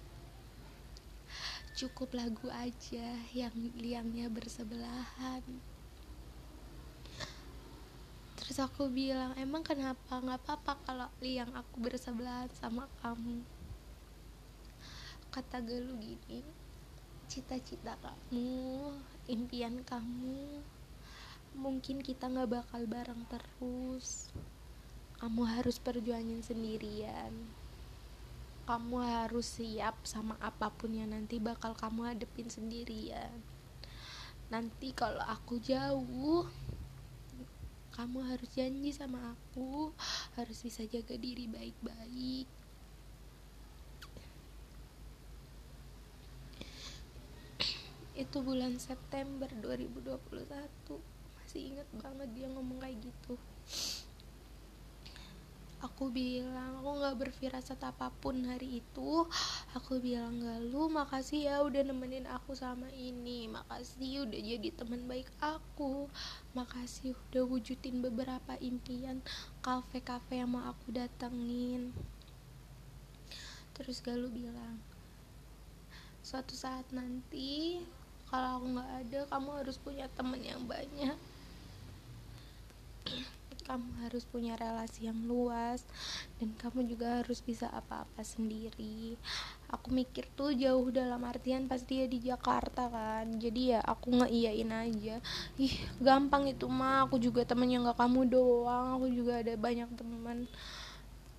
cukup 1.80 2.12
lagu 2.12 2.52
aja 2.52 3.08
yang 3.32 3.56
liangnya 3.80 4.28
bersebelahan. 4.28 5.40
Terus 8.36 8.60
aku 8.60 8.92
bilang 8.92 9.32
emang 9.40 9.64
kenapa? 9.64 10.20
Nggak 10.20 10.44
apa-apa 10.44 10.74
kalau 10.84 11.08
liang 11.24 11.56
aku 11.56 11.80
bersebelahan 11.80 12.52
sama 12.60 12.92
kamu. 13.00 13.40
Kata 15.32 15.64
Galuh 15.64 15.96
gini 16.04 16.44
cita-cita 17.32 17.96
kamu 18.02 18.90
impian 19.32 19.80
kamu 19.86 20.60
mungkin 21.56 22.04
kita 22.04 22.28
nggak 22.28 22.60
bakal 22.60 22.84
bareng 22.92 23.24
terus. 23.32 24.28
Kamu 25.24 25.48
harus 25.48 25.80
perjuangin 25.80 26.44
sendirian 26.44 27.32
kamu 28.70 29.02
harus 29.02 29.58
siap 29.58 30.06
sama 30.06 30.38
apa 30.38 30.70
pun 30.70 30.94
yang 30.94 31.10
nanti 31.10 31.42
bakal 31.42 31.74
kamu 31.74 32.14
hadepin 32.14 32.54
sendirian. 32.54 33.42
Nanti 34.54 34.94
kalau 34.94 35.26
aku 35.26 35.58
jauh 35.58 36.46
kamu 37.98 38.30
harus 38.30 38.46
janji 38.54 38.94
sama 38.94 39.34
aku 39.34 39.90
harus 40.38 40.62
bisa 40.62 40.86
jaga 40.86 41.18
diri 41.18 41.50
baik-baik. 41.50 42.46
Itu 48.14 48.38
bulan 48.46 48.78
September 48.78 49.50
2021 49.50 50.14
masih 51.42 51.74
inget 51.74 51.90
banget 51.98 52.30
dia 52.38 52.46
ngomong 52.54 52.86
kayak 52.86 53.02
gitu 53.02 53.34
aku 56.00 56.16
bilang 56.16 56.80
aku 56.80 56.96
nggak 56.96 57.20
berfirasat 57.28 57.84
apa 57.84 58.08
pun 58.24 58.48
hari 58.48 58.80
itu. 58.80 59.28
Aku 59.76 60.00
bilang 60.00 60.40
gak 60.40 60.72
lu 60.72 60.88
makasih 60.88 61.52
ya 61.52 61.60
udah 61.60 61.84
nemenin 61.84 62.24
aku 62.24 62.56
sama 62.56 62.88
ini. 62.96 63.52
Makasih 63.52 64.24
udah 64.24 64.40
jadi 64.40 64.72
teman 64.80 65.12
baik 65.12 65.28
aku. 65.44 66.08
Makasih 66.56 67.20
udah 67.20 67.44
wujudin 67.44 68.00
beberapa 68.00 68.56
impian 68.64 69.20
kafe-kafe 69.60 70.40
yang 70.40 70.56
mau 70.56 70.72
aku 70.72 70.96
datengin. 70.96 71.92
Terus 73.76 74.00
Galuh 74.00 74.32
bilang 74.32 74.80
suatu 76.24 76.56
saat 76.56 76.88
nanti 76.96 77.84
kalau 78.32 78.64
aku 78.64 78.66
nggak 78.72 78.92
ada 79.04 79.20
kamu 79.36 79.50
harus 79.52 79.76
punya 79.76 80.08
temen 80.16 80.40
yang 80.48 80.64
banyak 80.64 81.20
kamu 83.70 84.02
harus 84.02 84.26
punya 84.26 84.58
relasi 84.58 85.06
yang 85.06 85.30
luas 85.30 85.86
dan 86.42 86.58
kamu 86.58 86.90
juga 86.90 87.22
harus 87.22 87.38
bisa 87.46 87.70
apa-apa 87.70 88.26
sendiri. 88.26 89.14
Aku 89.70 89.94
mikir 89.94 90.26
tuh 90.34 90.58
jauh 90.58 90.90
dalam 90.90 91.22
artian 91.22 91.70
pas 91.70 91.78
dia 91.86 92.10
di 92.10 92.18
Jakarta 92.18 92.90
kan 92.90 93.30
jadi 93.38 93.78
ya 93.78 93.80
aku 93.86 94.26
ngeiyain 94.26 94.74
aja. 94.74 95.22
Ih 95.62 95.76
gampang 96.02 96.50
itu 96.50 96.66
mah 96.66 97.06
aku 97.06 97.22
juga 97.22 97.46
temennya 97.46 97.86
nggak 97.86 98.02
kamu 98.02 98.22
doang 98.26 98.98
aku 98.98 99.14
juga 99.14 99.46
ada 99.46 99.54
banyak 99.54 99.94
teman 99.94 100.50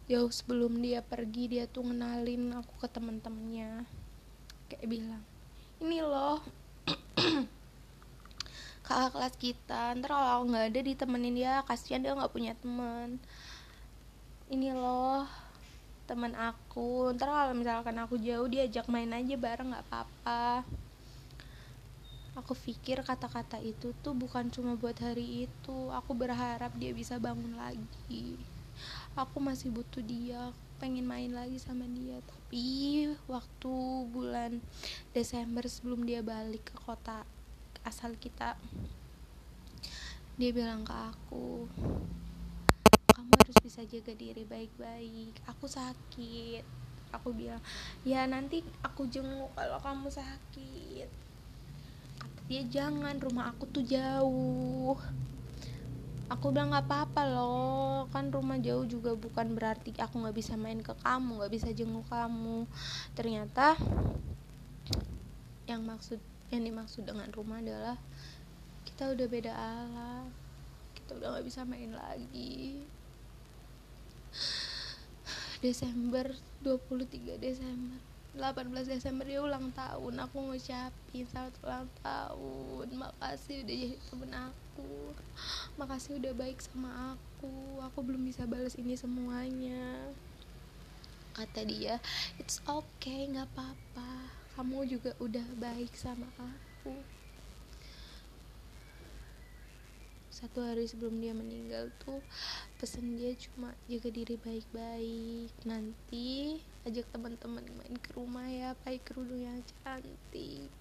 jauh 0.06 0.30
sebelum 0.30 0.78
dia 0.78 1.02
pergi 1.02 1.50
dia 1.50 1.64
tuh 1.66 1.90
ngenalin 1.90 2.62
aku 2.62 2.86
ke 2.86 2.86
temen-temennya. 2.86 3.82
Kayak 4.70 4.86
bilang 4.86 5.24
ini 5.82 5.98
loh 5.98 6.38
kakak 8.90 9.10
kelas 9.14 9.34
kita. 9.38 9.94
Ntar 9.94 10.10
kalau 10.10 10.50
nggak 10.50 10.66
ada 10.74 10.80
ditemenin 10.82 11.38
dia 11.38 11.62
kasihan 11.62 12.02
dia 12.02 12.10
nggak 12.10 12.34
punya 12.34 12.58
teman 12.58 13.22
ini 14.50 14.74
loh 14.74 15.30
teman 16.10 16.34
aku. 16.34 17.14
Ntar 17.14 17.30
kalau 17.30 17.54
misalkan 17.54 17.94
aku 18.02 18.18
jauh 18.18 18.50
diajak 18.50 18.90
main 18.90 19.14
aja 19.14 19.38
bareng 19.38 19.70
nggak 19.70 19.86
apa-apa. 19.86 20.66
Aku 22.34 22.58
pikir 22.58 23.06
kata-kata 23.06 23.62
itu 23.62 23.94
tuh 24.02 24.10
bukan 24.10 24.50
cuma 24.50 24.74
buat 24.74 24.98
hari 24.98 25.46
itu. 25.46 25.78
Aku 25.94 26.10
berharap 26.18 26.74
dia 26.74 26.90
bisa 26.90 27.14
bangun 27.22 27.54
lagi. 27.54 28.34
Aku 29.14 29.38
masih 29.38 29.70
butuh 29.70 30.02
dia. 30.02 30.50
Pengen 30.82 31.06
main 31.06 31.30
lagi 31.30 31.62
sama 31.62 31.86
dia. 31.86 32.18
Tapi 32.26 33.06
waktu 33.30 33.74
bulan 34.10 34.58
Desember 35.14 35.62
sebelum 35.70 36.02
dia 36.02 36.26
balik 36.26 36.74
ke 36.74 36.74
kota 36.82 37.22
asal 37.84 38.16
kita 38.20 38.56
dia 40.40 40.50
bilang 40.56 40.88
ke 40.88 40.94
aku 40.96 41.68
kamu 43.12 43.32
harus 43.36 43.58
bisa 43.60 43.84
jaga 43.84 44.16
diri 44.16 44.48
baik-baik 44.48 45.36
aku 45.44 45.68
sakit. 45.68 46.64
Aku 47.10 47.34
bilang 47.34 47.60
ya 48.06 48.24
nanti 48.24 48.64
aku 48.80 49.04
jenguk 49.10 49.52
kalau 49.52 49.76
kamu 49.82 50.08
sakit. 50.08 51.08
Kata 52.16 52.40
dia 52.48 52.62
jangan 52.64 53.18
rumah 53.20 53.52
aku 53.52 53.68
tuh 53.68 53.84
jauh. 53.84 54.96
Aku 56.30 56.54
bilang 56.54 56.70
nggak 56.70 56.86
apa-apa 56.86 57.22
loh 57.26 58.06
kan 58.08 58.30
rumah 58.30 58.56
jauh 58.62 58.86
juga 58.86 59.12
bukan 59.18 59.52
berarti 59.52 59.92
aku 59.98 60.22
nggak 60.22 60.36
bisa 60.38 60.54
main 60.56 60.80
ke 60.80 60.94
kamu 61.02 61.42
nggak 61.42 61.52
bisa 61.52 61.68
jenguk 61.74 62.06
kamu. 62.08 62.64
Ternyata 63.18 63.74
yang 65.68 65.84
maksud 65.84 66.29
yang 66.50 66.66
dimaksud 66.66 67.06
dengan 67.06 67.30
rumah 67.30 67.62
adalah 67.62 67.96
kita 68.86 69.14
udah 69.14 69.26
beda 69.30 69.52
alam 69.54 70.30
kita 71.10 71.26
udah 71.26 71.28
nggak 71.34 71.46
bisa 71.50 71.66
main 71.66 71.90
lagi. 71.90 72.86
Desember 75.58 76.30
23 76.62 77.34
Desember. 77.42 77.98
18 78.38 78.86
Desember 78.86 79.26
dia 79.26 79.42
ulang 79.42 79.74
tahun. 79.74 80.22
Aku 80.22 80.38
ngucapin 80.38 81.26
selamat 81.26 81.54
ulang 81.66 81.90
tahun. 82.06 82.86
Makasih 82.94 83.66
udah 83.66 83.74
jadi 83.74 83.98
temen 84.06 84.30
aku. 84.30 84.94
Makasih 85.82 86.22
udah 86.22 86.32
baik 86.38 86.62
sama 86.62 87.18
aku. 87.18 87.82
Aku 87.90 88.06
belum 88.06 88.22
bisa 88.22 88.46
balas 88.46 88.78
ini 88.78 88.94
semuanya. 88.94 90.14
Kata 91.34 91.66
dia 91.66 91.98
it's 92.38 92.62
okay 92.70 93.26
nggak 93.26 93.50
apa-apa 93.50 94.39
kamu 94.58 94.82
juga 94.90 95.14
udah 95.22 95.46
baik 95.62 95.94
sama 95.94 96.26
aku. 96.34 96.94
Satu 100.30 100.64
hari 100.64 100.88
sebelum 100.88 101.20
dia 101.20 101.36
meninggal 101.36 101.92
tuh 102.00 102.24
pesan 102.80 103.20
dia 103.20 103.36
cuma 103.36 103.76
jaga 103.86 104.08
diri 104.08 104.40
baik-baik. 104.40 105.52
Nanti 105.68 106.56
ajak 106.88 107.12
teman-teman 107.12 107.60
main 107.76 107.94
ke 108.00 108.10
rumah 108.16 108.48
ya 108.48 108.72
pakai 108.80 109.04
kerudung 109.04 109.44
yang 109.44 109.60
cantik. 109.84 110.72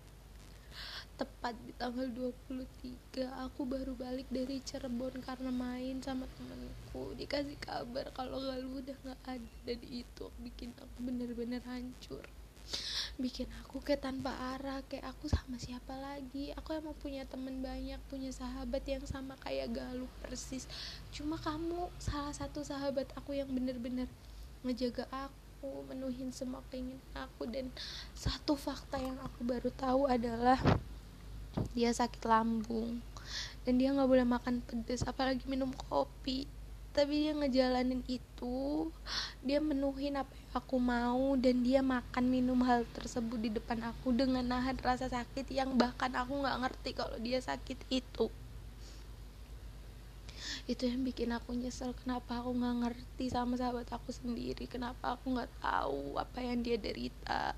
Tepat 1.20 1.60
di 1.68 1.76
tanggal 1.76 2.08
23 2.08 3.28
aku 3.28 3.68
baru 3.68 3.92
balik 4.00 4.32
dari 4.32 4.64
Cirebon 4.64 5.20
karena 5.20 5.52
main 5.52 6.00
sama 6.00 6.24
temenku 6.40 7.12
dikasih 7.20 7.60
kabar 7.60 8.08
kalau 8.16 8.40
Galuh 8.40 8.80
udah 8.80 8.96
nggak 9.04 9.22
ada 9.28 9.52
dan 9.68 9.80
itu 9.84 10.32
bikin 10.40 10.72
aku 10.80 10.98
bener-bener 11.04 11.60
hancur 11.68 12.24
bikin 13.20 13.52
aku 13.66 13.84
kayak 13.84 14.08
tanpa 14.08 14.32
arah 14.56 14.80
kayak 14.88 15.12
aku 15.12 15.28
sama 15.28 15.60
siapa 15.60 15.92
lagi? 16.00 16.56
Aku 16.56 16.72
emang 16.72 16.96
punya 16.98 17.28
temen 17.28 17.60
banyak 17.60 18.00
punya 18.08 18.32
sahabat 18.32 18.84
yang 18.88 19.04
sama 19.04 19.36
kayak 19.44 19.76
Galuh 19.76 20.08
persis. 20.24 20.66
Cuma 21.12 21.36
kamu 21.36 21.92
salah 22.00 22.32
satu 22.32 22.64
sahabat 22.64 23.12
aku 23.20 23.36
yang 23.36 23.52
bener-bener 23.52 24.08
ngejaga 24.64 25.08
aku 25.12 25.84
menuhin 25.92 26.32
semua 26.32 26.64
keinginan 26.72 27.04
aku 27.16 27.44
dan 27.52 27.68
satu 28.16 28.56
fakta 28.56 28.96
yang 28.96 29.20
aku 29.20 29.44
baru 29.44 29.68
tahu 29.76 30.08
adalah 30.08 30.60
dia 31.76 31.92
sakit 31.92 32.24
lambung. 32.24 33.04
Dan 33.68 33.78
dia 33.78 33.94
nggak 33.94 34.10
boleh 34.10 34.26
makan 34.26 34.64
pedas 34.66 35.06
apalagi 35.06 35.46
minum 35.46 35.70
kopi 35.76 36.50
tapi 37.00 37.24
dia 37.24 37.32
ngejalanin 37.32 38.04
itu 38.12 38.92
dia 39.40 39.64
menuhin 39.64 40.20
apa 40.20 40.36
yang 40.36 40.52
aku 40.52 40.76
mau 40.84 41.32
dan 41.40 41.64
dia 41.64 41.80
makan 41.80 42.28
minum 42.28 42.60
hal 42.68 42.84
tersebut 42.92 43.40
di 43.40 43.56
depan 43.56 43.80
aku 43.88 44.12
dengan 44.12 44.44
nahan 44.44 44.76
rasa 44.84 45.08
sakit 45.08 45.48
yang 45.48 45.80
bahkan 45.80 46.12
aku 46.12 46.44
nggak 46.44 46.60
ngerti 46.60 46.92
kalau 46.92 47.16
dia 47.24 47.40
sakit 47.40 47.80
itu. 47.88 48.28
Itu 50.68 50.92
yang 50.92 51.08
bikin 51.08 51.32
aku 51.32 51.56
nyesel 51.56 51.96
kenapa 51.96 52.44
aku 52.44 52.52
nggak 52.52 52.76
ngerti 52.84 53.32
sama 53.32 53.56
sahabat 53.56 53.88
aku 53.96 54.12
sendiri 54.12 54.68
kenapa 54.68 55.16
aku 55.16 55.40
nggak 55.40 55.56
tahu 55.64 56.20
apa 56.20 56.44
yang 56.44 56.60
dia 56.60 56.76
derita. 56.76 57.56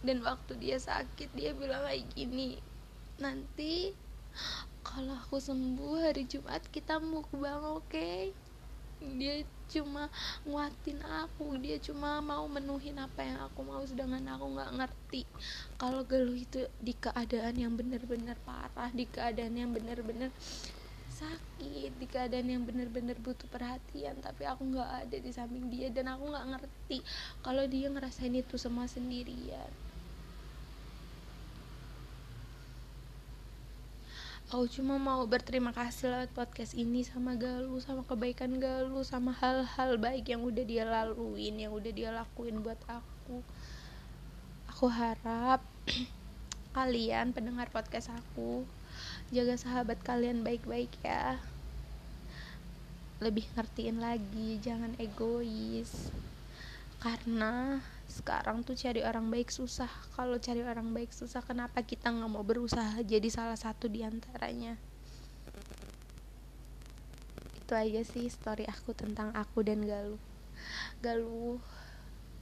Dan 0.00 0.24
waktu 0.24 0.56
dia 0.56 0.80
sakit 0.80 1.28
dia 1.36 1.52
bilang 1.52 1.84
kayak 1.84 2.08
gini 2.16 2.56
nanti 3.20 3.92
kalau 4.86 5.18
aku 5.18 5.42
sembuh 5.42 5.98
hari 5.98 6.30
Jumat 6.30 6.62
kita 6.70 7.02
mukbang 7.02 7.58
oke? 7.74 7.90
Okay? 7.90 8.30
dia 8.96 9.44
cuma 9.68 10.08
nguatin 10.48 10.96
aku 11.04 11.60
dia 11.60 11.76
cuma 11.76 12.24
mau 12.24 12.48
menuhin 12.48 12.96
apa 12.96 13.20
yang 13.20 13.38
aku 13.44 13.60
mau 13.66 13.82
sedangkan 13.84 14.24
aku 14.24 14.46
nggak 14.56 14.72
ngerti. 14.78 15.22
Kalau 15.76 16.00
geluh 16.06 16.38
itu 16.38 16.64
di 16.80 16.96
keadaan 16.96 17.60
yang 17.60 17.76
benar-benar 17.76 18.40
parah 18.46 18.88
di 18.94 19.04
keadaan 19.04 19.52
yang 19.58 19.70
benar-benar 19.74 20.32
sakit 21.12 21.92
di 21.96 22.06
keadaan 22.08 22.48
yang 22.48 22.62
benar-benar 22.64 23.16
butuh 23.20 23.48
perhatian 23.48 24.20
tapi 24.20 24.44
aku 24.44 24.68
nggak 24.68 25.08
ada 25.08 25.16
di 25.16 25.30
samping 25.32 25.68
dia 25.68 25.92
dan 25.92 26.16
aku 26.16 26.32
nggak 26.32 26.46
ngerti. 26.56 26.98
Kalau 27.44 27.68
dia 27.68 27.92
ngerasain 27.92 28.32
itu 28.32 28.56
semua 28.56 28.88
sendirian 28.88 29.85
aku 34.46 34.70
cuma 34.78 34.94
mau 34.94 35.26
berterima 35.26 35.74
kasih 35.74 36.06
lewat 36.06 36.30
podcast 36.30 36.78
ini 36.78 37.02
sama 37.02 37.34
Galuh 37.34 37.82
sama 37.82 38.06
kebaikan 38.06 38.62
Galuh 38.62 39.02
sama 39.02 39.34
hal-hal 39.34 39.98
baik 39.98 40.30
yang 40.30 40.46
udah 40.46 40.62
dia 40.62 40.86
laluin 40.86 41.58
yang 41.58 41.74
udah 41.74 41.90
dia 41.90 42.14
lakuin 42.14 42.62
buat 42.62 42.78
aku. 42.86 43.42
Aku 44.70 44.86
harap 44.86 45.66
kalian 46.78 47.34
pendengar 47.34 47.66
podcast 47.74 48.14
aku 48.14 48.62
jaga 49.34 49.58
sahabat 49.58 49.98
kalian 50.06 50.46
baik-baik 50.46 50.94
ya. 51.02 51.42
Lebih 53.18 53.50
ngertiin 53.58 53.98
lagi 53.98 54.62
jangan 54.62 54.94
egois. 55.02 56.14
Karena 57.02 57.82
sekarang 58.06 58.62
tuh 58.62 58.78
cari 58.78 59.02
orang 59.02 59.28
baik 59.28 59.50
susah. 59.50 59.90
Kalau 60.14 60.38
cari 60.38 60.62
orang 60.62 60.94
baik 60.94 61.10
susah 61.10 61.42
kenapa 61.42 61.82
kita 61.82 62.10
nggak 62.10 62.30
mau 62.30 62.46
berusaha 62.46 63.02
jadi 63.02 63.26
salah 63.28 63.58
satu 63.58 63.90
di 63.90 64.06
antaranya 64.06 64.78
itu 67.66 67.74
aja 67.74 67.98
sih 68.06 68.30
story 68.30 68.62
aku 68.70 68.94
tentang 68.94 69.34
aku 69.34 69.58
dan 69.66 69.82
Galuh. 69.82 70.22
Galuh 71.02 71.58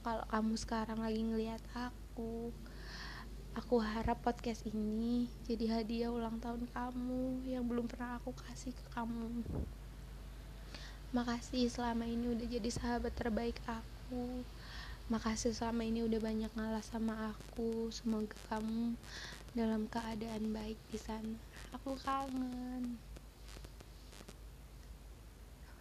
kalau 0.05 0.21
kamu 0.29 0.53
sekarang 0.53 1.01
lagi 1.01 1.17
ngeliat 1.17 1.57
aku 1.73 2.53
aku 3.57 3.75
harap 3.81 4.21
podcast 4.21 4.69
ini 4.69 5.25
jadi 5.49 5.81
hadiah 5.81 6.13
ulang 6.13 6.37
tahun 6.37 6.69
kamu 6.69 7.41
yang 7.49 7.65
belum 7.65 7.89
pernah 7.89 8.21
aku 8.21 8.37
kasih 8.37 8.69
ke 8.69 8.85
kamu. 8.93 9.41
Makasih 11.09 11.73
selama 11.73 12.05
ini 12.05 12.29
udah 12.29 12.45
jadi 12.45 12.69
sahabat 12.69 13.17
terbaik 13.17 13.57
aku 13.65 14.45
Makasih 15.05 15.53
selama 15.53 15.85
ini 15.85 16.01
udah 16.01 16.17
banyak 16.17 16.49
ngalah 16.57 16.81
sama 16.81 17.13
aku. 17.29 17.93
Semoga 17.93 18.33
kamu 18.49 18.97
dalam 19.53 19.85
keadaan 19.85 20.49
baik 20.49 20.81
di 20.89 20.97
sana. 20.97 21.37
Aku 21.77 21.93
kangen. 22.01 22.97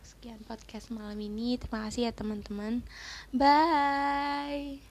Sekian 0.04 0.44
podcast 0.44 0.92
malam 0.92 1.16
ini. 1.16 1.56
Terima 1.56 1.88
kasih 1.88 2.08
ya 2.08 2.12
teman-teman. 2.12 2.84
Bye. 3.32 4.84